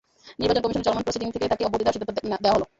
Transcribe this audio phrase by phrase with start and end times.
[0.39, 2.65] নির্বাচন কমিশনের চলমান প্রসিডিং থেকে তাঁকে অব্যাহতি দেওয়ার সিদ্ধান্ত দেওয়া হলো।